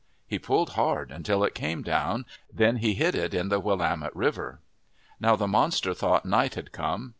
[0.25, 2.25] He pulled hard until it came down.
[2.51, 4.59] Then he hid it in the Willamette River.
[5.19, 7.09] Now the monster thought night had come.